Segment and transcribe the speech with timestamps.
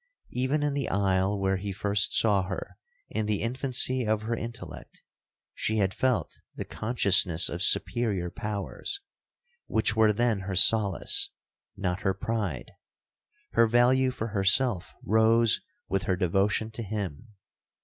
[0.31, 5.03] Even in the isle where he first saw her in the infancy of her intellect,
[5.53, 8.99] she had felt the consciousness of superior powers,
[9.67, 11.29] which were then her solace,
[11.77, 12.71] not her pride.
[13.51, 17.35] Her value for herself rose with her devotion to him.